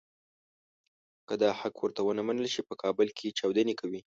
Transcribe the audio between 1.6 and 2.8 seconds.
ورته ونه منل شي په